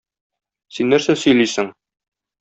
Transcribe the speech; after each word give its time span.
Син 0.77 0.89
нәрсә 0.93 1.15
сөйлисең? 1.23 1.69